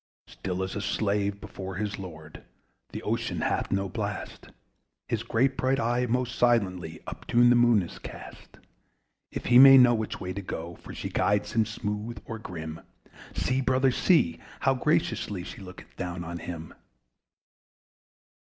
Still 0.25 0.63
as 0.63 0.75
a 0.75 0.81
slave 0.81 1.39
before 1.39 1.75
his 1.75 1.99
lord, 1.99 2.43
The 2.91 3.03
OCEAN 3.03 3.41
hath 3.41 3.71
no 3.71 3.87
blast; 3.87 4.47
His 5.07 5.21
great 5.21 5.55
bright 5.55 5.79
eye 5.79 6.07
most 6.09 6.33
silently 6.35 7.01
Up 7.05 7.27
to 7.27 7.47
the 7.47 7.53
Moon 7.55 7.83
is 7.83 7.99
cast 7.99 8.57
If 9.31 9.45
he 9.45 9.59
may 9.59 9.77
know 9.77 9.93
which 9.93 10.19
way 10.19 10.33
to 10.33 10.41
go; 10.41 10.73
For 10.77 10.91
she 10.95 11.09
guides 11.09 11.51
him 11.51 11.67
smooth 11.67 12.19
or 12.25 12.39
grim 12.39 12.81
See, 13.35 13.61
brother, 13.61 13.91
see! 13.91 14.39
how 14.61 14.73
graciously 14.73 15.43
She 15.43 15.61
looketh 15.61 15.95
down 15.97 16.23
on 16.23 16.39
him. 16.39 16.73